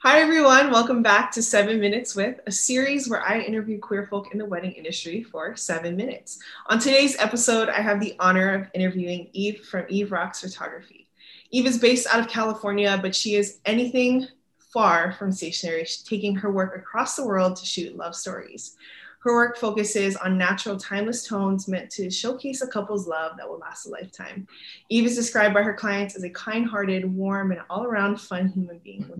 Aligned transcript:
Hi, 0.00 0.20
everyone. 0.20 0.70
Welcome 0.70 1.02
back 1.02 1.32
to 1.32 1.42
Seven 1.42 1.80
Minutes 1.80 2.14
with, 2.14 2.38
a 2.46 2.52
series 2.52 3.08
where 3.08 3.22
I 3.22 3.40
interview 3.40 3.78
queer 3.78 4.06
folk 4.06 4.30
in 4.30 4.38
the 4.38 4.44
wedding 4.44 4.72
industry 4.72 5.22
for 5.22 5.56
seven 5.56 5.96
minutes. 5.96 6.38
On 6.66 6.78
today's 6.78 7.16
episode, 7.18 7.70
I 7.70 7.80
have 7.80 7.98
the 7.98 8.14
honor 8.20 8.54
of 8.54 8.68
interviewing 8.74 9.30
Eve 9.32 9.64
from 9.64 9.86
Eve 9.88 10.08
Rox 10.08 10.42
Photography. 10.42 11.08
Eve 11.50 11.64
is 11.64 11.78
based 11.78 12.06
out 12.08 12.20
of 12.20 12.28
California, 12.28 12.98
but 13.00 13.16
she 13.16 13.36
is 13.36 13.58
anything 13.64 14.26
far 14.58 15.12
from 15.12 15.32
stationary, 15.32 15.86
taking 16.04 16.36
her 16.36 16.52
work 16.52 16.76
across 16.76 17.16
the 17.16 17.26
world 17.26 17.56
to 17.56 17.64
shoot 17.64 17.96
love 17.96 18.14
stories. 18.14 18.76
Her 19.20 19.32
work 19.32 19.56
focuses 19.56 20.14
on 20.16 20.36
natural, 20.36 20.76
timeless 20.76 21.26
tones 21.26 21.68
meant 21.68 21.90
to 21.92 22.10
showcase 22.10 22.60
a 22.60 22.66
couple's 22.66 23.08
love 23.08 23.38
that 23.38 23.48
will 23.48 23.58
last 23.58 23.86
a 23.86 23.88
lifetime. 23.88 24.46
Eve 24.90 25.06
is 25.06 25.16
described 25.16 25.54
by 25.54 25.62
her 25.62 25.74
clients 25.74 26.16
as 26.16 26.22
a 26.22 26.30
kind 26.30 26.66
hearted, 26.66 27.06
warm, 27.06 27.50
and 27.50 27.62
all 27.70 27.84
around 27.84 28.20
fun 28.20 28.48
human 28.48 28.78
being 28.84 29.10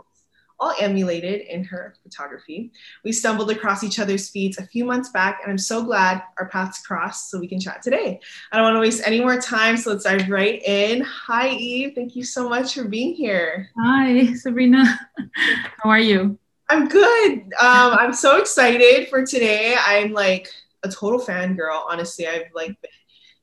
all 0.59 0.75
emulated 0.81 1.43
in 1.43 1.65
her 1.65 1.95
photography. 2.03 2.73
We 3.05 3.13
stumbled 3.13 3.51
across 3.51 3.85
each 3.85 3.99
other's 3.99 4.29
feeds 4.29 4.59
a 4.59 4.67
few 4.67 4.85
months 4.85 5.11
back, 5.11 5.41
and 5.43 5.51
I'm 5.51 5.59
so 5.59 5.83
glad 5.83 6.23
our 6.39 6.49
paths 6.49 6.85
crossed 6.85 7.31
so 7.31 7.39
we 7.39 7.49
can 7.49 7.61
chat 7.61 7.83
today. 7.83 8.21
I 8.53 8.57
don't 8.57 8.65
want 8.65 8.77
to 8.77 8.81
waste 8.81 9.03
any 9.07 9.21
more 9.21 9.41
time, 9.41 9.77
so 9.77 9.91
let's 9.91 10.05
dive 10.05 10.29
right 10.29 10.63
in. 10.65 11.03
Hi, 11.03 11.51
Eve. 11.51 11.93
Thank 11.95 12.17
you 12.17 12.25
so 12.25 12.49
much 12.49 12.75
for 12.75 12.85
being 12.85 13.15
here. 13.15 13.69
Hi, 13.79 14.33
Sabrina. 14.35 14.99
How 15.83 15.91
are 15.91 16.01
you? 16.01 16.39
I'm 16.69 16.89
good. 16.89 17.33
Um, 17.61 17.93
I'm 17.93 18.13
so 18.13 18.39
excited 18.39 19.09
for 19.09 19.25
today. 19.25 19.77
I'm 19.87 20.13
like 20.13 20.49
a 20.83 20.89
total 20.89 21.21
fangirl. 21.21 21.83
Honestly, 21.89 22.27
I've 22.27 22.51
like 22.55 22.69
been 22.81 22.91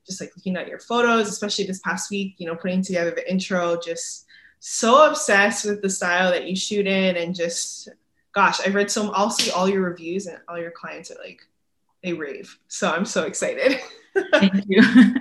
just 0.06 0.20
like 0.20 0.32
looking 0.36 0.58
at 0.58 0.68
your 0.68 0.80
photos, 0.80 1.30
especially 1.30 1.66
this 1.66 1.80
past 1.80 2.12
week, 2.12 2.36
you 2.38 2.48
know, 2.48 2.56
putting 2.56 2.82
together 2.82 3.12
the 3.12 3.30
intro, 3.30 3.80
just 3.80 4.26
so 4.66 5.10
obsessed 5.10 5.66
with 5.66 5.82
the 5.82 5.90
style 5.90 6.32
that 6.32 6.48
you 6.48 6.56
shoot 6.56 6.88
in 6.88 7.18
and 7.18 7.36
just 7.36 7.90
gosh 8.32 8.62
i've 8.62 8.74
read 8.74 8.90
some 8.90 9.12
i'll 9.14 9.30
see 9.30 9.52
all 9.52 9.68
your 9.68 9.82
reviews 9.82 10.26
and 10.26 10.40
all 10.48 10.58
your 10.58 10.72
clients 10.72 11.12
are 11.12 11.18
like 11.22 11.42
they 12.02 12.14
rave. 12.14 12.58
So 12.70 12.90
i'm 12.90 13.04
so 13.04 13.24
excited. 13.24 13.80
Thank 14.32 14.64
you. 14.68 14.82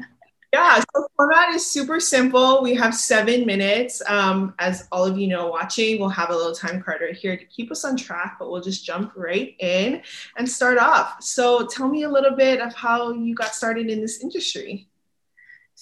Yeah 0.54 0.80
so 0.80 1.08
format 1.16 1.54
is 1.54 1.66
super 1.66 1.98
simple. 1.98 2.62
We 2.62 2.74
have 2.74 2.94
seven 2.94 3.46
minutes. 3.46 4.02
Um, 4.06 4.52
as 4.58 4.86
all 4.92 5.06
of 5.06 5.16
you 5.16 5.26
know 5.26 5.48
watching 5.48 5.98
we'll 5.98 6.10
have 6.10 6.28
a 6.28 6.36
little 6.36 6.54
time 6.54 6.82
card 6.82 7.00
right 7.00 7.16
here 7.16 7.38
to 7.38 7.44
keep 7.46 7.72
us 7.72 7.86
on 7.86 7.96
track 7.96 8.36
but 8.38 8.50
we'll 8.50 8.60
just 8.60 8.84
jump 8.84 9.12
right 9.16 9.56
in 9.60 10.02
and 10.36 10.46
start 10.46 10.76
off. 10.76 11.22
So 11.22 11.66
tell 11.66 11.88
me 11.88 12.02
a 12.02 12.08
little 12.10 12.36
bit 12.36 12.60
of 12.60 12.74
how 12.74 13.12
you 13.12 13.34
got 13.34 13.54
started 13.54 13.88
in 13.88 14.02
this 14.02 14.22
industry 14.22 14.88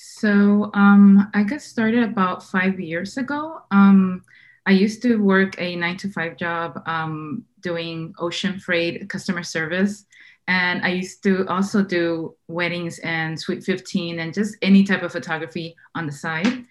so 0.03 0.71
um, 0.73 1.31
I 1.35 1.43
got 1.43 1.61
started 1.61 2.03
about 2.03 2.43
five 2.43 2.81
years 2.81 3.19
ago. 3.19 3.61
Um, 3.71 4.25
I 4.65 4.73
used 4.73 5.03
to 5.03 5.17
work 5.17 5.61
a 5.61 5.77
nine 5.77 5.99
to 5.99 6.09
five 6.09 6.39
job 6.39 6.83
um, 6.87 7.45
doing 7.61 8.15
ocean 8.19 8.59
freight 8.59 9.11
customer 9.11 9.43
service. 9.43 10.07
And 10.49 10.83
I 10.83 10.89
used 10.89 11.23
to 11.25 11.47
also 11.49 11.83
do 11.83 12.35
weddings 12.49 12.99
and 13.01 13.39
Sweet 13.39 13.63
15 13.63 14.21
and 14.21 14.33
just 14.33 14.57
any 14.63 14.85
type 14.85 15.03
of 15.03 15.13
photography 15.13 15.77
on 15.95 16.07
the 16.07 16.13
side. 16.13 16.65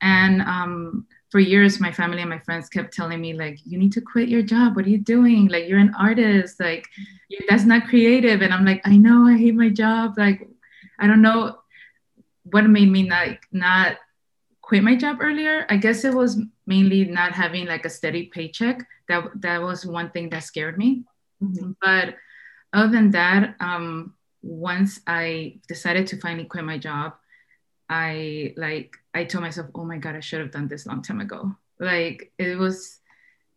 And 0.00 0.42
um, 0.42 1.06
for 1.30 1.40
years, 1.40 1.80
my 1.80 1.90
family 1.90 2.20
and 2.20 2.30
my 2.30 2.38
friends 2.38 2.68
kept 2.68 2.94
telling 2.94 3.20
me, 3.20 3.32
like, 3.32 3.58
you 3.64 3.76
need 3.76 3.92
to 3.92 4.00
quit 4.00 4.28
your 4.28 4.42
job. 4.42 4.76
What 4.76 4.86
are 4.86 4.90
you 4.90 4.98
doing? 4.98 5.48
Like, 5.48 5.68
you're 5.68 5.80
an 5.80 5.94
artist. 5.98 6.60
Like, 6.60 6.86
that's 7.48 7.64
not 7.64 7.88
creative. 7.88 8.40
And 8.40 8.54
I'm 8.54 8.64
like, 8.64 8.82
I 8.84 8.96
know, 8.96 9.26
I 9.26 9.36
hate 9.36 9.56
my 9.56 9.68
job. 9.68 10.14
Like, 10.16 10.48
I 11.00 11.06
don't 11.06 11.22
know 11.22 11.58
what 12.50 12.64
made 12.64 12.90
me 12.90 13.02
not 13.02 13.28
not 13.52 13.96
quit 14.60 14.82
my 14.82 14.94
job 14.94 15.18
earlier 15.20 15.66
i 15.70 15.76
guess 15.76 16.04
it 16.04 16.14
was 16.14 16.40
mainly 16.68 17.06
not 17.06 17.32
having 17.32 17.66
like 17.66 17.86
a 17.86 17.90
steady 17.90 18.26
paycheck. 18.26 18.86
That 19.08 19.24
that 19.40 19.62
was 19.62 19.86
one 19.86 20.10
thing 20.10 20.28
that 20.30 20.44
scared 20.44 20.78
me. 20.78 21.02
Mm-hmm. 21.42 21.70
but 21.80 22.16
other 22.72 22.90
than 22.90 23.12
that 23.12 23.54
um, 23.60 24.14
once 24.42 25.00
i 25.06 25.60
decided 25.68 26.08
to 26.08 26.16
finally 26.18 26.44
quit 26.44 26.64
my 26.64 26.78
job 26.78 27.14
i 27.88 28.52
like 28.56 28.96
i 29.14 29.22
told 29.22 29.44
myself 29.44 29.68
oh 29.76 29.84
my 29.84 29.98
god 29.98 30.16
i 30.16 30.20
should 30.20 30.40
have 30.40 30.50
done 30.50 30.66
this 30.68 30.86
long 30.86 31.00
time 31.00 31.20
ago. 31.20 31.54
Like 31.80 32.32
it 32.38 32.58
was 32.58 32.98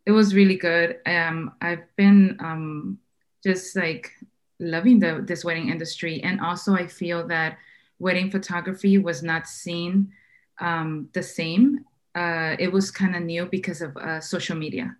it 0.06 0.12
was 0.12 0.34
really 0.34 0.56
good. 0.56 0.98
Um 1.06 1.52
i've 1.60 1.84
been 1.96 2.36
um 2.40 2.98
just 3.44 3.76
like 3.76 4.12
loving 4.60 5.00
the 5.00 5.24
this 5.26 5.44
wedding 5.44 5.68
industry. 5.68 6.22
And 6.22 6.40
also 6.40 6.74
i 6.74 6.86
feel 6.86 7.26
that 7.28 7.58
wedding 8.02 8.30
photography 8.30 8.98
was 8.98 9.22
not 9.22 9.46
seen 9.46 10.12
um, 10.60 11.08
the 11.12 11.22
same. 11.22 11.84
Uh, 12.14 12.56
it 12.58 12.70
was 12.70 12.90
kind 12.90 13.14
of 13.14 13.22
new 13.22 13.46
because 13.46 13.80
of 13.80 13.96
uh, 13.96 14.20
social 14.20 14.56
media. 14.56 14.96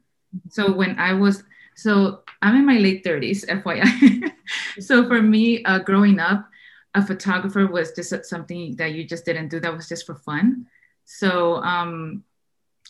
So 0.48 0.72
when 0.72 0.98
I 0.98 1.12
was, 1.12 1.42
so 1.74 2.22
I'm 2.40 2.54
in 2.56 2.64
my 2.64 2.78
late 2.78 3.04
30s, 3.04 3.44
FYI. 3.46 4.32
so 4.80 5.06
for 5.08 5.20
me, 5.20 5.64
uh, 5.64 5.80
growing 5.80 6.20
up, 6.20 6.48
a 6.94 7.04
photographer 7.04 7.66
was 7.66 7.92
just 7.92 8.24
something 8.24 8.76
that 8.76 8.92
you 8.92 9.04
just 9.04 9.24
didn't 9.24 9.48
do. 9.48 9.58
That 9.58 9.74
was 9.74 9.88
just 9.88 10.06
for 10.06 10.14
fun. 10.14 10.66
So 11.04 11.56
um, 11.56 12.22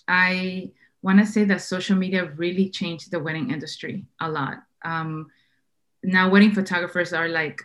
I 0.07 0.71
want 1.01 1.21
to 1.21 1.27
say 1.27 1.45
that 1.45 1.63
social 1.63 1.97
media 1.97 2.31
really 2.37 2.69
changed 2.69 3.11
the 3.11 3.21
wedding 3.21 3.51
industry 3.51 4.05
a 4.21 4.29
lot. 4.29 4.59
Um, 4.85 5.31
now 6.03 6.29
wedding 6.29 6.53
photographers 6.53 7.13
are 7.13 7.29
like 7.29 7.63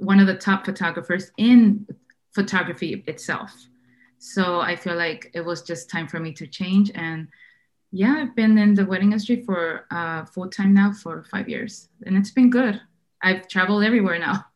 one 0.00 0.18
of 0.18 0.26
the 0.26 0.34
top 0.34 0.64
photographers 0.64 1.30
in 1.36 1.86
photography 2.34 3.04
itself. 3.06 3.52
So 4.18 4.60
I 4.60 4.76
feel 4.76 4.96
like 4.96 5.30
it 5.34 5.42
was 5.42 5.62
just 5.62 5.90
time 5.90 6.08
for 6.08 6.20
me 6.20 6.32
to 6.34 6.46
change. 6.46 6.90
And 6.94 7.28
yeah, 7.92 8.16
I've 8.18 8.36
been 8.36 8.56
in 8.58 8.74
the 8.74 8.84
wedding 8.84 9.12
industry 9.12 9.42
for 9.42 9.86
uh, 9.90 10.24
full 10.24 10.48
time 10.48 10.74
now 10.74 10.92
for 10.92 11.24
five 11.24 11.48
years, 11.48 11.88
and 12.06 12.16
it's 12.16 12.30
been 12.30 12.50
good. 12.50 12.80
I've 13.22 13.48
traveled 13.48 13.84
everywhere 13.84 14.18
now. 14.18 14.46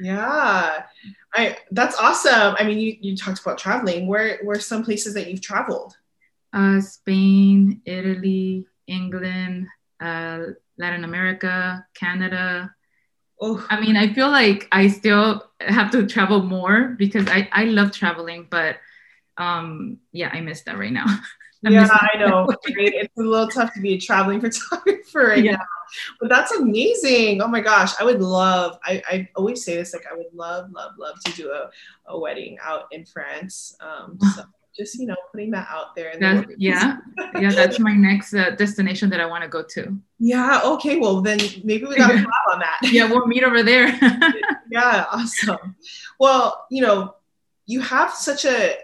Yeah, 0.00 0.82
I 1.34 1.58
that's 1.70 1.96
awesome. 1.98 2.56
I 2.58 2.64
mean, 2.64 2.78
you, 2.78 2.96
you 3.00 3.16
talked 3.16 3.40
about 3.40 3.58
traveling. 3.58 4.08
Where 4.08 4.40
where 4.42 4.58
some 4.58 4.84
places 4.84 5.14
that 5.14 5.28
you've 5.28 5.42
traveled? 5.42 5.96
Uh, 6.52 6.80
Spain, 6.80 7.80
Italy, 7.84 8.66
England, 8.86 9.68
uh, 10.00 10.40
Latin 10.76 11.04
America, 11.04 11.86
Canada, 11.94 12.74
oh 13.42 13.66
i 13.68 13.78
mean 13.78 13.96
i 13.96 14.10
feel 14.14 14.30
like 14.30 14.68
i 14.72 14.88
still 14.88 15.44
have 15.60 15.90
to 15.90 16.06
travel 16.06 16.42
more 16.42 16.94
because 16.96 17.28
i 17.28 17.46
i 17.52 17.64
love 17.64 17.92
traveling 17.92 18.46
but 18.48 18.76
um 19.36 19.98
yeah 20.12 20.30
i 20.32 20.40
miss 20.40 20.62
that 20.62 20.78
right 20.78 20.92
now 20.92 21.04
I 21.64 21.70
yeah 21.70 21.88
i 21.90 22.18
know 22.18 22.46
right? 22.46 22.56
it's 22.66 23.16
a 23.18 23.22
little 23.22 23.48
tough 23.48 23.74
to 23.74 23.80
be 23.80 23.94
a 23.94 23.98
traveling 23.98 24.40
photographer 24.46 25.26
right 25.26 25.44
yeah. 25.44 25.52
now 25.52 25.64
but 26.20 26.28
that's 26.28 26.52
amazing 26.52 27.42
oh 27.42 27.48
my 27.48 27.60
gosh 27.60 27.92
i 28.00 28.04
would 28.04 28.20
love 28.20 28.78
I, 28.84 29.02
I 29.08 29.28
always 29.36 29.64
say 29.64 29.76
this 29.76 29.92
like 29.92 30.06
i 30.10 30.16
would 30.16 30.32
love 30.32 30.72
love 30.72 30.92
love 30.98 31.16
to 31.24 31.32
do 31.32 31.50
a, 31.50 31.70
a 32.06 32.18
wedding 32.18 32.58
out 32.62 32.86
in 32.90 33.04
france 33.04 33.76
um 33.80 34.18
so 34.34 34.44
just 34.76 34.98
you 34.98 35.06
know 35.06 35.16
putting 35.30 35.50
that 35.50 35.68
out 35.70 35.94
there 35.94 36.14
that, 36.18 36.58
yeah. 36.58 36.98
Yeah 37.38 37.52
that's 37.52 37.78
my 37.78 37.92
next 37.94 38.34
uh, 38.34 38.50
destination 38.50 39.10
that 39.10 39.20
i 39.20 39.26
want 39.26 39.42
to 39.42 39.48
go 39.48 39.62
to. 39.62 39.96
Yeah 40.18 40.60
okay 40.64 40.98
well 40.98 41.20
then 41.20 41.38
maybe 41.64 41.84
we 41.84 41.96
got 41.96 42.08
to 42.12 42.26
on 42.52 42.58
that. 42.60 42.78
Yeah 42.90 43.10
we'll 43.10 43.26
meet 43.26 43.44
over 43.44 43.62
there. 43.62 43.98
Yeah 44.70 45.04
awesome. 45.10 45.76
Well 46.18 46.66
you 46.70 46.80
know 46.82 47.14
you 47.66 47.80
have 47.80 48.12
such 48.14 48.44
a 48.46 48.76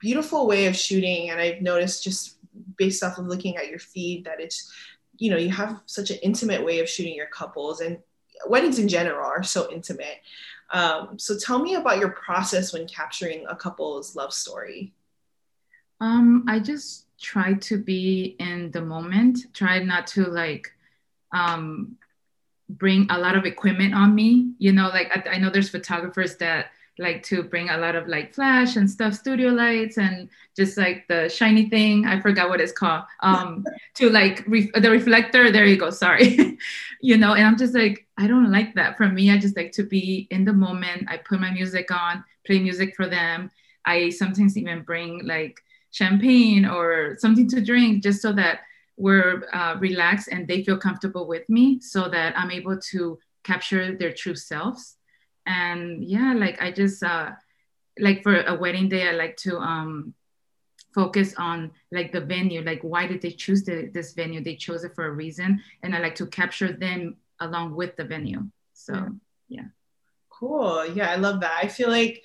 beautiful 0.00 0.46
way 0.46 0.66
of 0.66 0.76
shooting 0.76 1.30
and 1.30 1.40
i've 1.40 1.62
noticed 1.62 2.04
just 2.04 2.36
based 2.76 3.02
off 3.02 3.16
of 3.16 3.26
looking 3.26 3.56
at 3.56 3.68
your 3.68 3.78
feed 3.78 4.24
that 4.24 4.40
it's 4.40 4.70
you 5.16 5.30
know 5.30 5.36
you 5.36 5.48
have 5.50 5.80
such 5.86 6.10
an 6.10 6.18
intimate 6.22 6.64
way 6.64 6.80
of 6.80 6.88
shooting 6.88 7.14
your 7.14 7.26
couples 7.28 7.80
and 7.80 7.98
weddings 8.46 8.78
in 8.78 8.88
general 8.88 9.26
are 9.26 9.42
so 9.42 9.70
intimate. 9.72 10.18
Um, 10.70 11.18
so 11.18 11.38
tell 11.38 11.60
me 11.60 11.74
about 11.74 11.98
your 11.98 12.10
process 12.10 12.72
when 12.72 12.86
capturing 12.88 13.46
a 13.48 13.54
couple's 13.54 14.16
love 14.16 14.32
story 14.32 14.92
um, 16.00 16.44
I 16.48 16.58
just 16.58 17.06
try 17.18 17.54
to 17.54 17.78
be 17.78 18.36
in 18.38 18.70
the 18.70 18.80
moment, 18.80 19.38
try 19.54 19.78
not 19.78 20.06
to 20.08 20.24
like 20.24 20.72
um, 21.32 21.96
bring 22.68 23.06
a 23.10 23.18
lot 23.18 23.36
of 23.36 23.44
equipment 23.44 23.94
on 23.94 24.14
me. 24.14 24.52
You 24.58 24.72
know, 24.72 24.88
like 24.88 25.10
I, 25.14 25.34
I 25.36 25.38
know 25.38 25.50
there's 25.50 25.70
photographers 25.70 26.36
that 26.36 26.66
like 26.98 27.22
to 27.22 27.42
bring 27.42 27.68
a 27.68 27.76
lot 27.76 27.94
of 27.94 28.08
like 28.08 28.34
flash 28.34 28.76
and 28.76 28.90
stuff, 28.90 29.14
studio 29.14 29.50
lights 29.50 29.98
and 29.98 30.28
just 30.56 30.78
like 30.78 31.06
the 31.08 31.28
shiny 31.28 31.68
thing. 31.68 32.06
I 32.06 32.20
forgot 32.20 32.48
what 32.48 32.60
it's 32.60 32.72
called. 32.72 33.04
Um, 33.20 33.64
to 33.94 34.08
like 34.10 34.44
re- 34.46 34.70
the 34.74 34.90
reflector. 34.90 35.50
There 35.50 35.66
you 35.66 35.76
go. 35.76 35.90
Sorry. 35.90 36.58
you 37.00 37.18
know, 37.18 37.34
and 37.34 37.46
I'm 37.46 37.58
just 37.58 37.74
like, 37.74 38.06
I 38.16 38.26
don't 38.26 38.50
like 38.50 38.74
that. 38.74 38.96
For 38.96 39.08
me, 39.08 39.30
I 39.30 39.38
just 39.38 39.56
like 39.56 39.72
to 39.72 39.82
be 39.82 40.26
in 40.30 40.44
the 40.44 40.52
moment. 40.52 41.06
I 41.08 41.18
put 41.18 41.40
my 41.40 41.50
music 41.50 41.90
on, 41.90 42.24
play 42.46 42.58
music 42.58 42.96
for 42.96 43.06
them. 43.06 43.50
I 43.84 44.10
sometimes 44.10 44.56
even 44.56 44.82
bring 44.82 45.24
like 45.24 45.60
champagne 45.96 46.66
or 46.66 47.16
something 47.18 47.48
to 47.48 47.60
drink 47.62 48.02
just 48.02 48.20
so 48.20 48.30
that 48.30 48.60
we're 48.98 49.44
uh, 49.52 49.76
relaxed 49.78 50.28
and 50.30 50.46
they 50.46 50.62
feel 50.62 50.76
comfortable 50.76 51.26
with 51.26 51.48
me 51.48 51.80
so 51.80 52.06
that 52.08 52.38
I'm 52.38 52.50
able 52.50 52.78
to 52.92 53.18
capture 53.44 53.96
their 53.96 54.12
true 54.12 54.34
selves. 54.34 54.96
And 55.46 56.04
yeah, 56.04 56.34
like 56.34 56.60
I 56.60 56.70
just, 56.70 57.02
uh, 57.02 57.30
like 57.98 58.22
for 58.22 58.42
a 58.42 58.54
wedding 58.54 58.90
day, 58.90 59.08
I 59.08 59.12
like 59.12 59.36
to, 59.38 59.56
um, 59.58 60.14
focus 60.94 61.34
on 61.36 61.70
like 61.92 62.10
the 62.10 62.22
venue 62.22 62.62
like 62.62 62.80
why 62.80 63.06
did 63.06 63.20
they 63.20 63.30
choose 63.30 63.64
the, 63.64 63.90
this 63.92 64.14
venue? 64.14 64.42
They 64.42 64.56
chose 64.56 64.82
it 64.82 64.94
for 64.94 65.04
a 65.04 65.10
reason 65.10 65.60
and 65.82 65.94
i 65.94 65.98
like 65.98 66.14
to 66.14 66.26
capture 66.26 66.72
them 66.72 67.16
along 67.38 67.76
with 67.76 67.96
the 67.96 68.04
venue. 68.04 68.44
So 68.72 68.94
yeah. 68.94 69.08
yeah. 69.48 69.68
Cool. 70.30 70.86
Yeah 70.86 71.10
i 71.10 71.16
love 71.16 71.40
that. 71.40 71.52
I 71.62 71.68
feel 71.68 71.90
like 71.90 72.24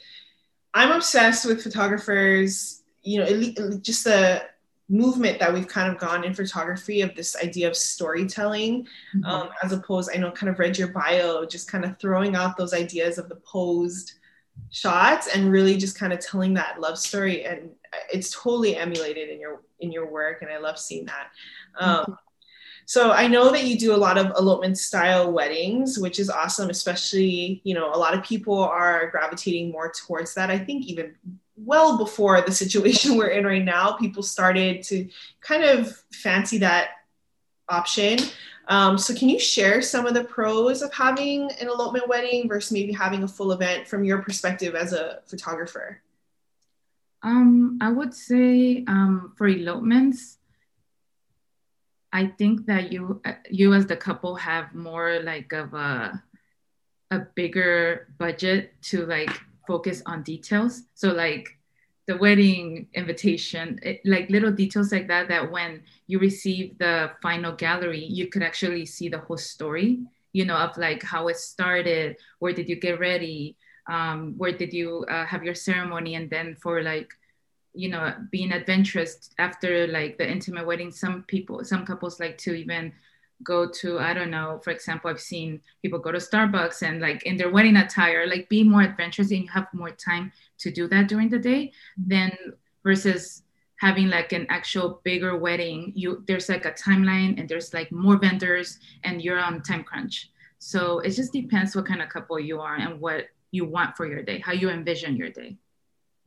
i'm 0.74 0.94
obsessed 0.94 1.46
with 1.46 1.62
photographers 1.62 2.81
you 3.04 3.20
know 3.20 3.80
just 3.82 4.04
the 4.04 4.44
movement 4.90 5.40
that 5.40 5.54
we've 5.54 5.70
kind 5.70 5.90
of 5.90 5.98
gone 5.98 6.26
in 6.26 6.34
photography 6.34 7.02
of 7.02 7.16
this 7.16 7.38
idea 7.38 7.66
of 7.66 7.78
storytelling 7.78 8.84
mm-hmm. 9.16 9.24
um, 9.26 9.50
as 9.64 9.72
opposed 9.72 10.10
i 10.14 10.18
know 10.18 10.32
kind 10.32 10.50
of 10.50 10.60
read 10.60 10.78
your 10.78 10.90
bio 10.90 11.46
just 11.46 11.72
kind 11.72 11.86
of 11.86 11.98
throwing 11.98 12.36
out 12.36 12.58
those 12.58 12.74
ideas 12.74 13.18
of 13.18 13.30
the 13.30 13.36
posed 13.38 14.20
shots 14.70 15.28
and 15.28 15.52
really 15.52 15.78
just 15.78 15.98
kind 15.98 16.14
of 16.14 16.20
telling 16.20 16.54
that 16.54 16.80
love 16.80 16.98
story. 16.98 17.46
And 17.46 17.72
it's 18.12 18.32
totally 18.32 18.76
emulated 18.76 19.30
in 19.30 19.40
your 19.40 19.62
in 19.80 19.92
your 19.92 20.10
work 20.10 20.42
and 20.42 20.52
i 20.52 20.58
love 20.58 20.80
seeing 20.80 21.06
that. 21.06 21.28
Um, 21.80 22.18
so 22.86 23.12
i 23.12 23.28
know 23.28 23.52
that 23.52 23.66
you 23.66 23.78
do 23.78 23.94
a 23.94 23.98
lot 23.98 24.18
of 24.18 24.28
elopement 24.38 24.78
style 24.78 25.32
weddings 25.32 26.00
which 26.00 26.20
is 26.20 26.30
awesome 26.30 26.70
especially 26.70 27.62
you 27.64 27.74
know 27.74 27.94
a 27.94 27.98
lot 27.98 28.14
of 28.14 28.24
people 28.24 28.58
are 28.58 29.10
gravitating 29.12 29.72
more 29.72 29.92
towards 29.92 30.34
that. 30.36 30.50
I 30.50 30.60
think 30.60 30.86
even 30.86 31.16
well 31.56 31.98
before 31.98 32.42
the 32.42 32.52
situation 32.52 33.16
we're 33.18 33.28
in 33.28 33.46
right 33.46 33.64
now 33.64 33.94
people 33.94 34.24
started 34.24 34.84
to 34.84 35.08
kind 35.42 35.64
of 35.64 35.96
fancy 36.12 36.58
that 36.60 36.90
option. 37.72 38.20
Um, 38.68 38.98
so 38.98 39.16
can 39.16 39.30
you 39.30 39.40
share 39.40 39.82
some 39.82 40.06
of 40.06 40.14
the 40.14 40.24
pros 40.24 40.82
of 40.82 40.94
having 40.94 41.52
an 41.60 41.68
elopement 41.68 42.08
wedding 42.08 42.48
versus 42.48 42.72
maybe 42.72 42.94
having 42.94 43.24
a 43.24 43.28
full 43.28 43.52
event 43.52 43.88
from 43.88 44.04
your 44.04 44.22
perspective 44.22 44.76
as 44.76 44.94
a 44.94 45.22
photographer? 45.26 46.02
Um, 47.24 47.80
I 47.82 47.90
would 47.92 48.14
say 48.14 48.84
um, 48.88 49.34
for 49.36 49.48
elopements, 49.48 50.38
I 52.14 52.28
think 52.28 52.66
that 52.66 52.92
you 52.92 53.22
you 53.50 53.74
as 53.74 53.88
the 53.88 53.96
couple 53.96 54.36
have 54.36 54.76
more 54.76 55.20
like 55.24 55.54
of 55.54 55.74
a 55.74 56.22
a 57.10 57.20
bigger 57.36 58.08
budget 58.18 58.74
to 58.84 59.06
like 59.06 59.32
focus 59.68 60.02
on 60.06 60.24
details. 60.24 60.84
So 60.96 61.12
like 61.12 61.58
the 62.08 62.18
wedding 62.18 62.88
invitation, 62.94 63.80
it, 63.84 64.02
like 64.06 64.30
little 64.30 64.52
details 64.52 64.92
like 64.92 65.08
that. 65.08 65.28
That 65.28 65.52
when 65.52 65.84
you 66.08 66.20
receive 66.20 66.78
the 66.78 67.12
final 67.22 67.54
gallery, 67.54 68.04
you 68.04 68.28
could 68.28 68.44
actually 68.44 68.86
see 68.86 69.10
the 69.10 69.20
whole 69.20 69.38
story. 69.38 70.00
You 70.34 70.46
know 70.46 70.56
of 70.56 70.78
like 70.78 71.04
how 71.04 71.28
it 71.28 71.38
started, 71.38 72.18
where 72.40 72.54
did 72.54 72.70
you 72.70 72.78
get 72.78 73.00
ready, 73.00 73.58
um, 73.88 74.36
where 74.38 74.52
did 74.54 74.74
you 74.74 75.06
uh, 75.10 75.26
have 75.26 75.44
your 75.44 75.56
ceremony 75.56 76.16
and 76.16 76.30
then 76.30 76.56
for 76.56 76.82
like 76.82 77.12
you 77.74 77.90
know 77.90 78.14
being 78.32 78.52
adventurous 78.52 79.30
after 79.38 79.88
like 79.88 80.18
the 80.18 80.30
intimate 80.30 80.66
wedding 80.66 80.92
some 80.92 81.24
people 81.24 81.64
some 81.64 81.86
couples 81.86 82.20
like 82.20 82.38
to 82.38 82.54
even 82.54 82.92
go 83.44 83.70
to 83.70 84.00
i 84.00 84.14
don't 84.14 84.32
know 84.32 84.60
for 84.64 84.72
example 84.72 85.10
i've 85.10 85.20
seen 85.20 85.60
people 85.82 86.00
go 86.00 86.12
to 86.12 86.18
starbucks 86.18 86.82
and 86.82 87.02
like 87.02 87.24
in 87.24 87.38
their 87.38 87.50
wedding 87.50 87.78
attire 87.78 88.28
like 88.28 88.48
be 88.50 88.64
more 88.64 88.82
adventurous 88.82 89.32
and 89.32 89.44
you 89.44 89.50
have 89.50 89.68
more 89.74 89.92
time 89.92 90.32
to 90.58 90.72
do 90.72 90.88
that 90.88 91.08
during 91.08 91.30
the 91.30 91.40
day 91.40 91.72
then 91.98 92.36
versus 92.84 93.44
having 93.78 94.10
like 94.10 94.32
an 94.32 94.46
actual 94.50 95.02
bigger 95.04 95.38
wedding 95.38 95.92
you 95.96 96.24
there's 96.28 96.50
like 96.50 96.66
a 96.66 96.72
timeline 96.72 97.40
and 97.40 97.50
there's 97.50 97.74
like 97.74 97.92
more 97.92 98.18
vendors 98.18 98.80
and 99.04 99.22
you're 99.22 99.40
on 99.40 99.62
time 99.62 99.84
crunch 99.84 100.32
so 100.64 101.00
it 101.00 101.10
just 101.10 101.34
depends 101.34 101.76
what 101.76 101.88
kind 101.88 102.04
of 102.04 102.10
couple 102.10 102.40
you 102.40 102.62
are 102.62 102.76
and 102.76 103.02
what 103.02 103.26
you 103.50 103.66
want 103.66 103.98
for 103.98 104.06
your 104.06 104.22
day, 104.22 104.40
how 104.40 104.54
you 104.54 104.70
envision 104.70 105.18
your 105.18 105.30
day. 105.30 105.58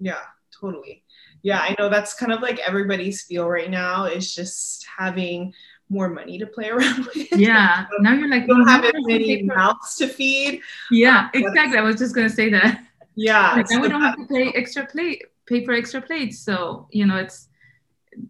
Yeah, 0.01 0.19
totally. 0.61 1.05
Yeah, 1.43 1.61
I 1.61 1.77
know 1.79 1.89
that's 1.89 2.15
kind 2.15 2.33
of 2.33 2.43
like 2.43 2.59
everybody's 2.59 3.23
feel 3.23 3.49
right 3.49 3.71
now 3.71 4.07
is 4.07 4.35
just 4.35 4.87
having 4.87 5.55
more 5.89 6.09
money 6.09 6.39
to 6.39 6.47
play 6.47 6.69
around 6.71 7.07
with. 7.07 7.33
Yeah. 7.33 7.87
now 8.01 8.15
you're 8.15 8.29
like, 8.29 8.43
you 8.43 8.49
don't 8.49 8.69
have 8.69 8.85
as 8.85 8.93
many 8.97 9.43
mouths 9.43 9.97
to 9.97 10.09
feed. 10.09 10.61
Yeah, 10.91 11.31
um, 11.35 11.43
exactly. 11.43 11.79
I 11.79 11.83
was 11.83 11.97
just 11.97 12.15
gonna 12.15 12.31
say 12.31 12.51
that. 12.51 12.85
Yeah. 13.15 13.55
Like, 13.57 13.69
so 13.69 13.81
we 13.81 13.89
don't 13.89 14.03
have 14.03 14.17
to 14.17 14.27
pay 14.27 14.49
extra 14.55 14.87
plate, 14.87 15.25
pay 15.47 15.65
for 15.65 15.73
extra 15.73 16.01
plates. 16.01 16.41
So, 16.41 16.89
you 16.91 17.07
know, 17.07 17.17
it's 17.17 17.49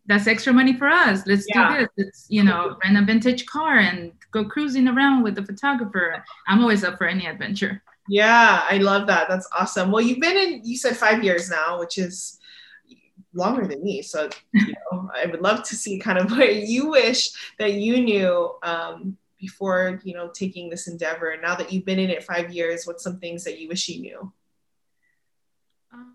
that's 0.06 0.26
extra 0.26 0.52
money 0.52 0.74
for 0.74 0.88
us. 0.88 1.26
Let's 1.26 1.46
yeah. 1.48 1.78
do 1.78 1.78
this. 1.80 1.88
Let's, 1.98 2.26
you 2.28 2.42
know, 2.42 2.76
rent 2.84 2.96
a 2.96 3.04
vintage 3.04 3.46
car 3.46 3.78
and 3.78 4.12
go 4.30 4.44
cruising 4.44 4.88
around 4.88 5.22
with 5.22 5.34
the 5.34 5.44
photographer. 5.44 6.24
I'm 6.46 6.60
always 6.60 6.84
up 6.84 6.98
for 6.98 7.06
any 7.06 7.26
adventure. 7.26 7.82
Yeah, 8.08 8.64
I 8.68 8.78
love 8.78 9.06
that. 9.06 9.28
That's 9.28 9.48
awesome. 9.58 9.90
Well, 9.90 10.02
you've 10.02 10.20
been 10.20 10.36
in, 10.36 10.60
you 10.64 10.76
said 10.76 10.96
five 10.96 11.24
years 11.24 11.48
now, 11.48 11.78
which 11.78 11.96
is 11.96 12.38
longer 13.34 13.66
than 13.66 13.82
me. 13.82 14.02
So, 14.02 14.28
you 14.52 14.75
know, 14.92 15.10
I 15.14 15.26
would 15.26 15.40
love 15.40 15.62
to 15.64 15.76
see 15.76 15.98
kind 15.98 16.19
of 16.19 16.31
what 16.31 16.54
you 16.54 16.90
wish 16.90 17.31
that 17.58 17.75
you 17.75 18.02
knew 18.02 18.54
um, 18.62 19.16
before, 19.38 20.00
you 20.04 20.14
know, 20.14 20.28
taking 20.28 20.70
this 20.70 20.88
endeavor. 20.88 21.31
And 21.31 21.42
now 21.42 21.54
that 21.56 21.72
you've 21.72 21.84
been 21.84 21.98
in 21.98 22.10
it 22.10 22.25
five 22.25 22.52
years, 22.52 22.86
what's 22.86 23.04
some 23.04 23.19
things 23.19 23.44
that 23.44 23.58
you 23.58 23.69
wish 23.69 23.88
you 23.88 24.00
knew? 24.00 24.32
Um, 25.92 26.14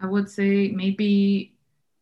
I 0.00 0.06
would 0.06 0.30
say 0.30 0.68
maybe 0.68 1.54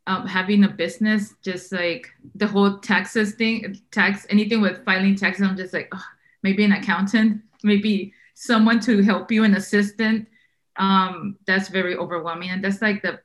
um, 0.06 0.26
having 0.26 0.64
a 0.64 0.68
business, 0.68 1.34
just 1.42 1.72
like 1.72 2.08
the 2.34 2.46
whole 2.46 2.78
taxes 2.78 3.34
thing, 3.34 3.80
tax, 3.90 4.26
anything 4.30 4.60
with 4.60 4.84
filing 4.84 5.16
taxes, 5.16 5.46
I'm 5.46 5.56
just 5.56 5.74
like, 5.74 5.88
oh, 5.92 6.04
maybe 6.42 6.64
an 6.64 6.72
accountant 6.72 7.42
maybe 7.62 8.12
someone 8.34 8.80
to 8.80 9.02
help 9.02 9.30
you, 9.30 9.44
an 9.44 9.54
assistant, 9.54 10.28
um, 10.80 11.36
that's 11.46 11.68
very 11.68 11.94
overwhelming. 11.96 12.50
And 12.50 12.64
that's 12.64 12.82
like 12.82 13.02
the 13.02 13.20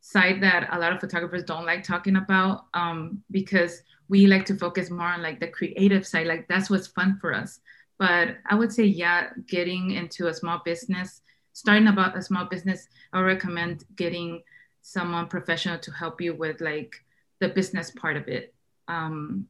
side 0.00 0.42
that 0.42 0.68
a 0.72 0.78
lot 0.78 0.92
of 0.92 1.00
photographers 1.00 1.44
don't 1.44 1.66
like 1.66 1.84
talking 1.84 2.16
about 2.16 2.64
um, 2.72 3.22
because 3.30 3.82
we 4.08 4.26
like 4.26 4.46
to 4.46 4.56
focus 4.56 4.90
more 4.90 5.06
on 5.06 5.22
like 5.22 5.38
the 5.38 5.48
creative 5.48 6.06
side. 6.06 6.26
Like 6.26 6.48
that's 6.48 6.70
what's 6.70 6.86
fun 6.86 7.18
for 7.20 7.34
us. 7.34 7.60
But 7.98 8.38
I 8.48 8.54
would 8.54 8.72
say, 8.72 8.84
yeah, 8.84 9.28
getting 9.46 9.92
into 9.92 10.28
a 10.28 10.34
small 10.34 10.62
business, 10.64 11.20
starting 11.52 11.88
about 11.88 12.16
a 12.16 12.22
small 12.22 12.46
business, 12.46 12.88
I 13.12 13.20
recommend 13.20 13.84
getting 13.96 14.42
someone 14.80 15.28
professional 15.28 15.78
to 15.78 15.90
help 15.92 16.20
you 16.20 16.34
with 16.34 16.60
like 16.62 16.96
the 17.40 17.50
business 17.50 17.90
part 17.90 18.16
of 18.16 18.28
it. 18.28 18.54
Um, 18.88 19.46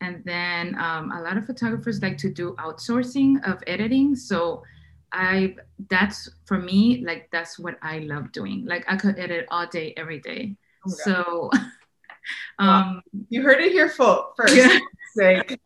and 0.00 0.22
then 0.24 0.74
um, 0.78 1.12
a 1.12 1.22
lot 1.22 1.36
of 1.36 1.46
photographers 1.46 2.02
like 2.02 2.18
to 2.18 2.30
do 2.30 2.54
outsourcing 2.58 3.48
of 3.48 3.62
editing. 3.66 4.14
So 4.16 4.62
I 5.16 5.56
that's 5.88 6.28
for 6.44 6.58
me 6.58 7.02
like 7.04 7.30
that's 7.32 7.58
what 7.58 7.78
I 7.82 8.00
love 8.00 8.32
doing. 8.32 8.66
Like 8.66 8.84
I 8.86 8.96
could 8.96 9.18
edit 9.18 9.46
all 9.50 9.66
day, 9.66 9.94
every 9.96 10.20
day. 10.20 10.56
Oh 10.86 10.90
so 10.90 11.50
um, 12.58 13.02
you 13.30 13.42
heard 13.42 13.60
it 13.60 13.72
here 13.72 13.88
first. 13.88 14.54
Yeah. 14.54 14.78
Like, 15.18 15.58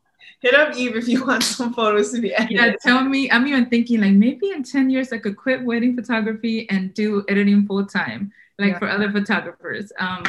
hit 0.42 0.54
up 0.54 0.76
Eve 0.76 0.95
if 0.95 1.09
you 1.09 1.26
want 1.26 1.42
some 1.42 1.75
photos 1.75 2.12
to 2.12 2.21
be 2.21 2.33
edited. 2.33 2.57
Yeah, 2.57 2.73
tell 2.80 3.02
me. 3.02 3.28
I'm 3.33 3.49
even 3.49 3.66
thinking 3.66 4.00
like 4.00 4.12
maybe 4.12 4.52
in 4.52 4.62
10 4.62 4.88
years 4.88 5.12
I 5.12 5.19
could 5.19 5.37
quit 5.37 5.64
wedding 5.64 5.97
photography 5.97 6.71
and 6.71 6.95
do 6.95 7.25
editing 7.28 7.66
full 7.66 7.85
time, 7.85 8.30
like 8.61 8.75
yeah. 8.75 8.78
for 8.78 8.88
other 8.88 9.11
photographers. 9.11 9.90
Um, 9.99 10.23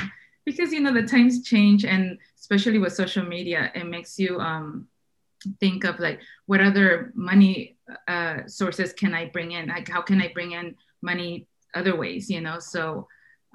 because 0.43 0.73
you 0.73 0.79
know 0.79 0.91
the 0.91 1.03
times 1.03 1.43
change 1.43 1.85
and 1.85 2.17
especially 2.39 2.79
with 2.79 2.93
social 2.93 3.23
media 3.23 3.71
it 3.75 3.85
makes 3.85 4.17
you 4.17 4.39
um, 4.39 4.87
think 5.59 5.83
of 5.83 5.99
like 5.99 6.19
what 6.47 6.61
other 6.61 7.11
money 7.15 7.77
uh, 8.07 8.37
sources 8.47 8.93
can 8.93 9.13
i 9.13 9.25
bring 9.25 9.51
in? 9.51 9.67
Like 9.67 9.89
how 9.89 10.01
can 10.01 10.21
i 10.21 10.31
bring 10.33 10.51
in 10.53 10.75
money 11.01 11.47
other 11.73 11.95
ways 11.95 12.29
you 12.29 12.41
know? 12.41 12.59
So 12.59 13.07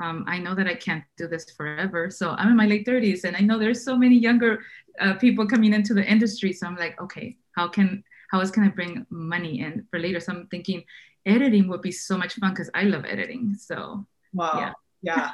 um, 0.02 0.25
i 0.28 0.38
know 0.38 0.55
that 0.55 0.66
i 0.66 0.75
can't 0.75 1.05
do 1.16 1.26
this 1.26 1.50
forever. 1.50 2.11
So 2.11 2.31
i'm 2.31 2.49
in 2.49 2.57
my 2.57 2.66
late 2.66 2.87
30s 2.87 3.25
and 3.25 3.37
i 3.37 3.40
know 3.40 3.59
there's 3.59 3.85
so 3.85 3.97
many 3.97 4.16
younger 4.16 4.62
uh, 5.00 5.14
people 5.14 5.47
coming 5.47 5.73
into 5.75 5.95
the 5.95 6.05
industry. 6.05 6.52
So 6.52 6.66
i'm 6.66 6.76
like 6.76 7.00
okay 7.00 7.37
how 7.52 7.69
can 7.69 8.02
how 8.31 8.40
else 8.40 8.50
can 8.50 8.64
i 8.64 8.69
bring 8.69 9.07
money 9.11 9.61
in 9.61 9.87
for 9.90 9.99
later? 9.99 10.21
So 10.21 10.33
i'm 10.33 10.47
thinking 10.49 10.85
editing 11.25 11.69
would 11.69 11.83
be 11.83 11.93
so 11.93 12.16
much 12.16 12.35
fun 12.35 12.50
because 12.50 12.71
i 12.75 12.83
love 12.83 13.05
editing. 13.05 13.55
So 13.59 14.07
wow. 14.33 14.52
yeah, 14.55 14.73
yeah. 15.02 15.31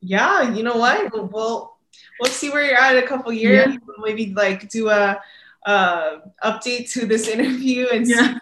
Yeah, 0.00 0.54
you 0.54 0.62
know 0.62 0.76
what? 0.76 1.12
We'll 1.12 1.26
we'll, 1.26 1.76
we'll 2.20 2.30
see 2.30 2.50
where 2.50 2.64
you're 2.64 2.76
at 2.76 2.96
in 2.96 3.02
a 3.02 3.06
couple 3.06 3.32
years. 3.32 3.66
Yeah. 3.72 3.76
Maybe 3.98 4.32
like 4.32 4.68
do 4.68 4.88
a 4.88 5.20
uh, 5.66 6.18
update 6.44 6.90
to 6.92 7.06
this 7.06 7.28
interview 7.36 7.88
and 7.92 8.08
yeah. 8.08 8.34
see 8.34 8.38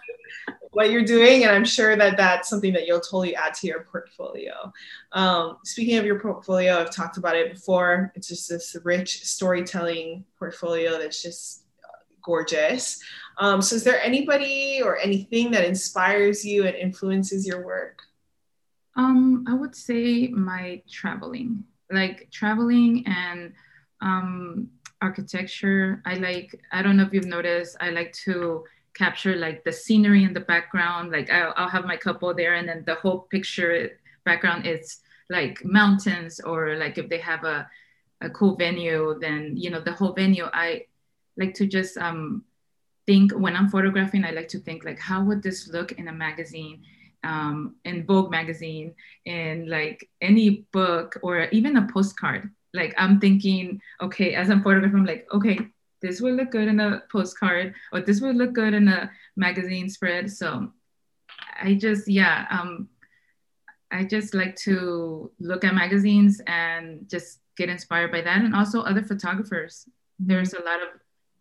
what 0.71 0.91
you're 0.91 1.03
doing. 1.03 1.43
And 1.43 1.51
I'm 1.51 1.65
sure 1.65 1.95
that 1.95 2.17
that's 2.17 2.49
something 2.49 2.73
that 2.73 2.85
you'll 2.85 2.99
totally 2.99 3.35
add 3.35 3.53
to 3.55 3.67
your 3.67 3.81
portfolio. 3.91 4.71
Um, 5.11 5.57
speaking 5.63 5.97
of 5.97 6.05
your 6.05 6.19
portfolio, 6.19 6.79
I've 6.79 6.91
talked 6.91 7.17
about 7.17 7.35
it 7.35 7.53
before. 7.53 8.11
It's 8.15 8.27
just 8.27 8.49
this 8.49 8.75
rich 8.83 9.23
storytelling 9.25 10.25
portfolio 10.37 10.99
that's 10.99 11.21
just 11.21 11.63
gorgeous. 12.25 13.01
Um, 13.37 13.61
so, 13.61 13.75
is 13.75 13.83
there 13.83 14.01
anybody 14.01 14.81
or 14.83 14.97
anything 14.97 15.51
that 15.51 15.65
inspires 15.65 16.43
you 16.43 16.65
and 16.65 16.75
influences 16.75 17.47
your 17.47 17.65
work? 17.65 18.01
Um, 18.95 19.45
I 19.47 19.53
would 19.53 19.75
say 19.75 20.27
my 20.27 20.81
traveling, 20.89 21.63
like 21.91 22.29
traveling 22.31 23.05
and 23.07 23.53
um, 24.01 24.69
architecture. 25.01 26.01
I 26.05 26.15
like, 26.15 26.59
I 26.71 26.81
don't 26.81 26.97
know 26.97 27.03
if 27.03 27.13
you've 27.13 27.25
noticed, 27.25 27.77
I 27.79 27.89
like 27.89 28.13
to 28.25 28.63
capture 28.95 29.35
like 29.35 29.63
the 29.63 29.71
scenery 29.71 30.23
in 30.23 30.33
the 30.33 30.39
background. 30.39 31.11
Like 31.11 31.29
I'll, 31.29 31.53
I'll 31.57 31.69
have 31.69 31.85
my 31.85 31.97
couple 31.97 32.33
there 32.33 32.55
and 32.55 32.67
then 32.67 32.83
the 32.85 32.95
whole 32.95 33.19
picture 33.29 33.99
background 34.23 34.65
is 34.65 34.99
like 35.29 35.63
mountains 35.63 36.39
or 36.39 36.75
like 36.77 36.97
if 36.97 37.09
they 37.09 37.19
have 37.19 37.43
a, 37.43 37.69
a 38.21 38.29
cool 38.29 38.55
venue, 38.55 39.17
then 39.19 39.53
you 39.55 39.69
know 39.69 39.81
the 39.81 39.91
whole 39.91 40.13
venue. 40.13 40.45
I 40.53 40.85
like 41.37 41.53
to 41.55 41.67
just 41.67 41.97
um, 41.97 42.43
think 43.05 43.31
when 43.33 43.55
I'm 43.55 43.69
photographing. 43.69 44.23
I 44.23 44.31
like 44.31 44.47
to 44.49 44.59
think 44.59 44.85
like 44.85 44.99
how 44.99 45.23
would 45.23 45.43
this 45.43 45.67
look 45.67 45.91
in 45.93 46.07
a 46.07 46.13
magazine, 46.13 46.83
um, 47.23 47.75
in 47.83 48.05
Vogue 48.05 48.31
magazine, 48.31 48.95
in 49.25 49.69
like 49.69 50.09
any 50.21 50.65
book 50.71 51.17
or 51.21 51.43
even 51.51 51.77
a 51.77 51.87
postcard. 51.91 52.51
Like 52.75 52.93
I'm 52.97 53.19
thinking, 53.19 53.81
okay, 54.01 54.35
as 54.35 54.49
I'm 54.49 54.61
photographing, 54.61 54.99
I'm 54.99 55.05
like, 55.05 55.27
okay, 55.33 55.59
this 56.01 56.21
would 56.21 56.35
look 56.35 56.51
good 56.51 56.67
in 56.67 56.79
a 56.79 57.01
postcard 57.11 57.73
or 57.91 58.01
this 58.01 58.21
would 58.21 58.35
look 58.35 58.53
good 58.53 58.73
in 58.73 58.87
a 58.87 59.09
magazine 59.35 59.89
spread. 59.89 60.29
So 60.31 60.71
I 61.61 61.75
just, 61.75 62.07
yeah, 62.07 62.45
um, 62.51 62.89
I 63.91 64.03
just 64.03 64.33
like 64.33 64.55
to 64.57 65.31
look 65.39 65.63
at 65.63 65.73
magazines 65.73 66.41
and 66.47 67.09
just 67.09 67.39
get 67.57 67.69
inspired 67.69 68.11
by 68.11 68.21
that. 68.21 68.41
And 68.41 68.55
also 68.55 68.81
other 68.81 69.03
photographers. 69.03 69.87
There's 70.19 70.53
a 70.53 70.61
lot 70.61 70.81
of 70.81 70.89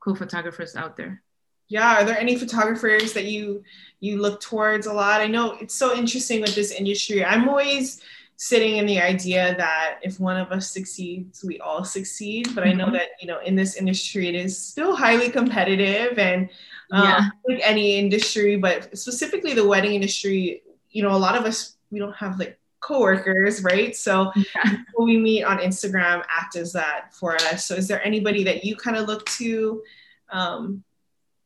cool 0.01 0.15
photographers 0.15 0.77
out 0.77 0.97
there. 0.97 1.23
Yeah, 1.69 2.01
are 2.01 2.05
there 2.05 2.19
any 2.19 2.37
photographers 2.37 3.15
that 3.15 3.25
you 3.25 3.65
you 4.01 4.21
look 4.21 4.41
towards 4.41 4.87
a 4.87 4.93
lot? 4.93 5.23
I 5.23 5.27
know 5.27 5.57
it's 5.61 5.75
so 5.75 5.97
interesting 5.97 6.43
with 6.43 6.55
this 6.55 6.71
industry. 6.71 7.25
I'm 7.25 7.49
always 7.49 8.03
sitting 8.37 8.77
in 8.77 8.87
the 8.87 9.01
idea 9.01 9.55
that 9.57 9.99
if 10.03 10.19
one 10.19 10.37
of 10.37 10.51
us 10.51 10.71
succeeds, 10.71 11.45
we 11.45 11.59
all 11.61 11.85
succeed. 11.85 12.55
But 12.55 12.67
I 12.67 12.73
know 12.73 12.87
mm-hmm. 12.87 12.95
that 12.95 13.09
you 13.21 13.27
know 13.27 13.41
in 13.41 13.55
this 13.55 13.77
industry 13.77 14.29
it 14.29 14.35
is 14.35 14.59
still 14.59 14.95
highly 14.97 15.31
competitive, 15.31 16.19
and 16.19 16.51
um, 16.91 17.05
yeah. 17.05 17.29
like 17.49 17.61
any 17.63 17.99
industry, 17.99 18.57
but 18.57 18.97
specifically 18.97 19.55
the 19.55 19.67
wedding 19.67 19.95
industry, 19.95 20.63
you 20.91 21.03
know, 21.03 21.11
a 21.11 21.19
lot 21.19 21.37
of 21.37 21.45
us 21.45 21.77
we 21.91 21.99
don't 21.99 22.17
have 22.17 22.39
like 22.39 22.59
coworkers, 22.81 23.63
right? 23.63 23.97
So 23.97 24.31
yeah. 24.37 24.77
we 24.99 25.17
meet 25.17 25.45
on 25.45 25.59
Instagram 25.59 26.23
act 26.29 26.57
as 26.57 26.73
that 26.73 27.15
for 27.15 27.35
us. 27.37 27.65
So 27.65 27.75
is 27.75 27.89
there 27.89 28.05
anybody 28.05 28.45
that 28.45 28.65
you 28.65 28.77
kind 28.77 28.97
of 28.97 29.07
look 29.09 29.25
to 29.31 29.83
um, 30.31 30.85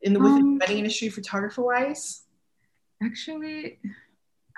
in 0.02 0.12
the 0.12 0.21
within 0.21 0.37
um, 0.37 0.59
the 0.59 0.64
wedding 0.64 0.78
industry, 0.78 1.09
photographer 1.09 1.62
wise? 1.62 2.23
Actually, 3.02 3.78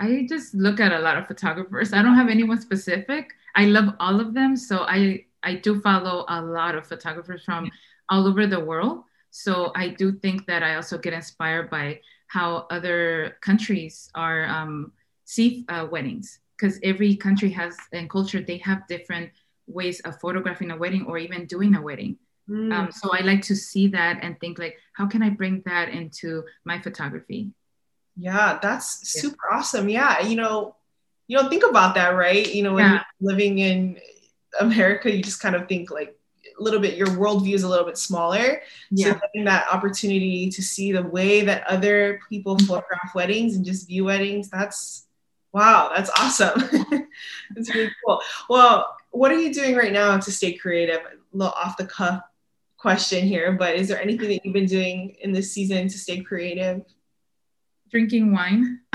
I 0.00 0.26
just 0.28 0.54
look 0.54 0.80
at 0.80 0.92
a 0.92 0.98
lot 0.98 1.18
of 1.18 1.26
photographers. 1.28 1.92
I 1.92 2.02
don't 2.02 2.16
have 2.16 2.30
anyone 2.30 2.60
specific. 2.60 3.34
I 3.54 3.66
love 3.66 3.94
all 4.00 4.18
of 4.18 4.34
them. 4.34 4.56
So 4.56 4.80
I 4.88 5.26
I 5.42 5.54
do 5.56 5.80
follow 5.80 6.24
a 6.28 6.40
lot 6.40 6.74
of 6.74 6.86
photographers 6.86 7.44
from 7.44 7.70
all 8.08 8.26
over 8.26 8.46
the 8.46 8.60
world. 8.60 9.04
So 9.30 9.72
I 9.74 9.88
do 9.88 10.12
think 10.12 10.46
that 10.46 10.62
I 10.62 10.74
also 10.74 10.98
get 10.98 11.12
inspired 11.12 11.70
by 11.70 12.00
how 12.26 12.66
other 12.70 13.36
countries 13.40 14.10
are 14.14 14.46
um, 14.46 14.92
see 15.24 15.64
uh, 15.68 15.86
weddings 15.90 16.40
because 16.56 16.78
every 16.82 17.14
country 17.16 17.50
has 17.50 17.76
and 17.92 18.08
culture 18.10 18.40
they 18.40 18.58
have 18.58 18.86
different 18.88 19.30
ways 19.66 20.00
of 20.00 20.20
photographing 20.20 20.70
a 20.70 20.76
wedding 20.76 21.04
or 21.06 21.18
even 21.18 21.46
doing 21.46 21.76
a 21.76 21.82
wedding. 21.82 22.16
Mm. 22.48 22.72
Um, 22.72 22.92
so 22.92 23.10
I 23.12 23.20
like 23.20 23.42
to 23.42 23.54
see 23.54 23.86
that 23.88 24.18
and 24.22 24.38
think 24.40 24.58
like, 24.58 24.76
how 24.94 25.06
can 25.06 25.22
I 25.22 25.30
bring 25.30 25.62
that 25.66 25.90
into 25.90 26.42
my 26.64 26.80
photography? 26.80 27.52
Yeah, 28.20 28.58
that's 28.60 29.08
super 29.08 29.36
yeah. 29.50 29.58
awesome. 29.58 29.88
Yeah, 29.88 30.20
you 30.20 30.36
know, 30.36 30.76
you 31.26 31.38
don't 31.38 31.48
think 31.48 31.64
about 31.64 31.94
that, 31.94 32.10
right? 32.10 32.52
You 32.52 32.62
know, 32.62 32.74
when 32.74 32.84
yeah. 32.84 33.02
you're 33.20 33.32
living 33.32 33.58
in 33.58 33.98
America, 34.60 35.10
you 35.10 35.22
just 35.22 35.40
kind 35.40 35.54
of 35.54 35.68
think 35.68 35.90
like 35.90 36.16
a 36.58 36.62
little 36.62 36.80
bit, 36.80 36.96
your 36.96 37.06
worldview 37.08 37.54
is 37.54 37.62
a 37.62 37.68
little 37.68 37.86
bit 37.86 37.96
smaller. 37.96 38.60
Yeah. 38.90 39.12
So 39.12 39.20
having 39.22 39.44
that 39.46 39.66
opportunity 39.72 40.50
to 40.50 40.62
see 40.62 40.92
the 40.92 41.02
way 41.02 41.42
that 41.42 41.66
other 41.66 42.20
people 42.28 42.56
mm-hmm. 42.56 42.66
photograph 42.66 43.14
weddings 43.14 43.56
and 43.56 43.64
just 43.64 43.88
view 43.88 44.04
weddings, 44.04 44.50
that's 44.50 45.06
wow, 45.52 45.90
that's 45.96 46.10
awesome. 46.10 46.60
that's 47.54 47.74
really 47.74 47.90
cool. 48.04 48.20
Well, 48.48 48.96
what 49.12 49.32
are 49.32 49.38
you 49.38 49.52
doing 49.52 49.76
right 49.76 49.92
now 49.92 50.18
to 50.18 50.30
stay 50.30 50.52
creative? 50.52 51.00
A 51.00 51.36
little 51.36 51.54
off 51.54 51.76
the 51.76 51.86
cuff 51.86 52.22
question 52.76 53.26
here, 53.26 53.52
but 53.52 53.76
is 53.76 53.88
there 53.88 54.00
anything 54.00 54.28
that 54.28 54.44
you've 54.44 54.54
been 54.54 54.66
doing 54.66 55.16
in 55.20 55.32
this 55.32 55.52
season 55.52 55.88
to 55.88 55.98
stay 55.98 56.20
creative? 56.20 56.82
Drinking 57.90 58.32
wine. 58.32 58.80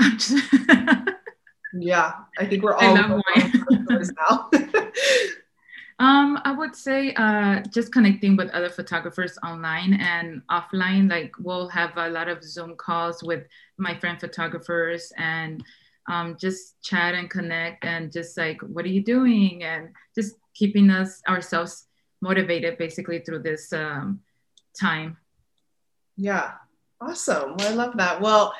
yeah, 1.74 2.12
I 2.38 2.46
think 2.46 2.62
we're 2.62 2.74
all 2.74 2.96
I 2.96 3.00
love 3.00 3.22
wine. 3.34 3.86
now. 3.88 4.50
um, 5.98 6.40
I 6.44 6.54
would 6.56 6.74
say 6.74 7.14
uh, 7.14 7.62
just 7.72 7.92
connecting 7.92 8.36
with 8.36 8.50
other 8.50 8.70
photographers 8.70 9.38
online 9.44 9.94
and 9.94 10.42
offline. 10.50 11.10
Like 11.10 11.32
we'll 11.38 11.68
have 11.68 11.96
a 11.96 12.08
lot 12.08 12.28
of 12.28 12.42
Zoom 12.42 12.76
calls 12.76 13.22
with 13.22 13.46
my 13.78 13.98
friend 13.98 14.18
photographers 14.20 15.12
and 15.16 15.62
um, 16.08 16.36
just 16.40 16.80
chat 16.82 17.14
and 17.14 17.28
connect 17.28 17.84
and 17.84 18.12
just 18.12 18.36
like, 18.36 18.60
what 18.62 18.84
are 18.84 18.88
you 18.88 19.02
doing? 19.02 19.64
And 19.64 19.90
just 20.14 20.36
keeping 20.54 20.90
us 20.90 21.20
ourselves 21.28 21.86
motivated 22.20 22.78
basically 22.78 23.20
through 23.20 23.42
this 23.42 23.72
um, 23.72 24.20
time. 24.78 25.16
Yeah, 26.16 26.52
awesome. 27.00 27.56
Well, 27.58 27.72
I 27.72 27.74
love 27.74 27.96
that. 27.96 28.20
Well, 28.20 28.54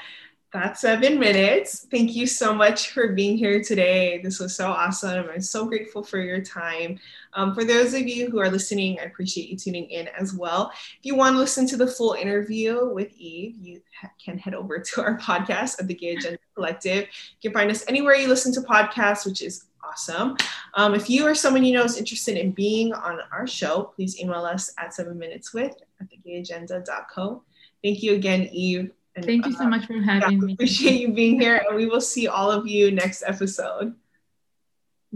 that's 0.56 0.80
seven 0.80 1.18
minutes. 1.18 1.86
Thank 1.90 2.16
you 2.16 2.26
so 2.26 2.54
much 2.54 2.90
for 2.90 3.12
being 3.12 3.36
here 3.36 3.62
today. 3.62 4.20
This 4.22 4.40
was 4.40 4.56
so 4.56 4.70
awesome. 4.70 5.28
I'm 5.28 5.42
so 5.42 5.66
grateful 5.66 6.02
for 6.02 6.18
your 6.18 6.40
time. 6.40 6.98
Um, 7.34 7.54
for 7.54 7.62
those 7.62 7.92
of 7.92 8.08
you 8.08 8.30
who 8.30 8.38
are 8.40 8.50
listening, 8.50 8.98
I 8.98 9.04
appreciate 9.04 9.50
you 9.50 9.58
tuning 9.58 9.90
in 9.90 10.08
as 10.18 10.32
well. 10.32 10.72
If 10.98 11.04
you 11.04 11.14
want 11.14 11.34
to 11.34 11.38
listen 11.38 11.66
to 11.68 11.76
the 11.76 11.86
full 11.86 12.14
interview 12.14 12.88
with 12.88 13.12
Eve, 13.18 13.56
you 13.60 13.82
ha- 14.00 14.10
can 14.18 14.38
head 14.38 14.54
over 14.54 14.78
to 14.78 15.02
our 15.02 15.18
podcast 15.18 15.78
at 15.78 15.88
the 15.88 15.94
Gay 15.94 16.16
Agenda 16.16 16.38
Collective. 16.54 17.06
You 17.40 17.50
can 17.50 17.52
find 17.52 17.70
us 17.70 17.84
anywhere 17.86 18.14
you 18.14 18.28
listen 18.28 18.52
to 18.54 18.62
podcasts, 18.62 19.26
which 19.26 19.42
is 19.42 19.66
awesome. 19.84 20.38
Um, 20.72 20.94
if 20.94 21.10
you 21.10 21.26
or 21.26 21.34
someone 21.34 21.66
you 21.66 21.74
know 21.74 21.84
is 21.84 21.98
interested 21.98 22.38
in 22.38 22.52
being 22.52 22.94
on 22.94 23.18
our 23.30 23.46
show, 23.46 23.92
please 23.94 24.18
email 24.18 24.46
us 24.46 24.72
at 24.78 24.94
seven 24.94 25.18
minutes 25.18 25.52
with 25.52 25.76
at 26.00 26.06
thegayagenda.co. 26.10 27.42
Thank 27.84 28.02
you 28.02 28.14
again, 28.14 28.48
Eve. 28.50 28.90
And, 29.16 29.24
Thank 29.24 29.46
you 29.46 29.52
so 29.52 29.64
uh, 29.64 29.68
much 29.68 29.86
for 29.86 29.94
having 29.94 30.40
yeah, 30.40 30.46
me. 30.46 30.52
Appreciate 30.52 31.00
you 31.00 31.12
being 31.12 31.40
here, 31.40 31.64
and 31.66 31.74
we 31.74 31.86
will 31.86 32.02
see 32.02 32.28
all 32.28 32.50
of 32.50 32.66
you 32.66 32.92
next 32.92 33.22
episode. 33.26 33.94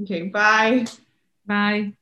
Okay, 0.02 0.23
bye. 0.23 0.87
Bye. 1.47 1.92